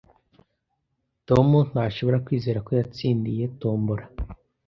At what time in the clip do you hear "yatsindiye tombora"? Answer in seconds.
2.79-4.05